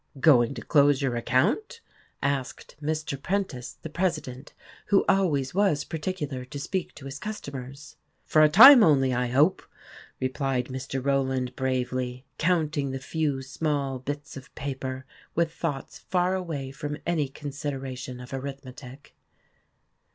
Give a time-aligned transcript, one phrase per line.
[0.19, 1.79] "Going to close your account?"
[2.23, 3.21] asked Mr.
[3.21, 4.55] Prentice, the presi dent,
[4.87, 9.61] who always was particular to speak to his customers." For a time only, I hope!"
[10.19, 11.05] replied Mr.
[11.05, 16.97] Rowland bravely, count ing the few small bits of paper, with thoughts far away from
[17.05, 19.15] any con sideration of arithmetic.